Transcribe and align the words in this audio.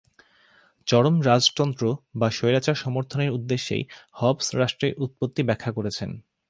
চরম 0.87 1.15
রাজতন্ত্র 1.21 1.83
বা 2.15 2.27
স্বৈরাচার 2.31 2.75
সমর্থনের 2.75 3.33
উদ্দেশ্যেই 3.33 3.83
হবস 4.13 4.47
রাষ্ট্রের 4.55 4.97
উৎপত্তি 4.97 5.41
ব্যাখ্যা 5.43 5.71
করেছেন। 5.71 6.09